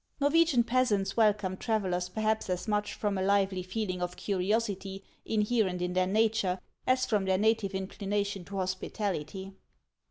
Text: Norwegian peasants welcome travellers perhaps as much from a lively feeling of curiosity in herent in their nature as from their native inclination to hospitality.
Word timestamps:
Norwegian 0.19 0.63
peasants 0.63 1.15
welcome 1.15 1.55
travellers 1.55 2.09
perhaps 2.09 2.49
as 2.49 2.67
much 2.67 2.95
from 2.95 3.19
a 3.19 3.21
lively 3.21 3.61
feeling 3.61 4.01
of 4.01 4.15
curiosity 4.15 5.03
in 5.25 5.43
herent 5.45 5.79
in 5.79 5.93
their 5.93 6.07
nature 6.07 6.59
as 6.87 7.05
from 7.05 7.25
their 7.25 7.37
native 7.37 7.75
inclination 7.75 8.43
to 8.45 8.55
hospitality. 8.57 9.53